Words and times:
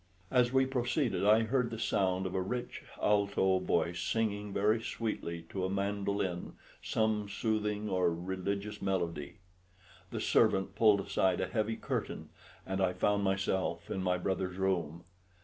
As 0.31 0.51
we 0.51 0.65
proceeded 0.65 1.23
I 1.27 1.43
heard 1.43 1.69
the 1.69 1.77
sound 1.77 2.25
of 2.25 2.33
a 2.33 2.41
rich 2.41 2.81
alto 2.99 3.59
voice 3.59 3.99
singing 4.01 4.51
very 4.51 4.81
sweetly 4.81 5.43
to 5.49 5.63
a 5.63 5.69
mandoline 5.69 6.53
some 6.81 7.29
soothing 7.29 7.87
or 7.87 8.11
religious 8.11 8.81
melody. 8.81 9.35
The 10.09 10.19
servant 10.19 10.73
pulled 10.73 11.01
aside 11.01 11.39
a 11.39 11.45
heavy 11.45 11.75
curtain 11.75 12.29
and 12.65 12.81
I 12.81 12.93
found 12.93 13.23
myself 13.23 13.91
in 13.91 14.01
my 14.01 14.17
brother's 14.17 14.57
room. 14.57 15.03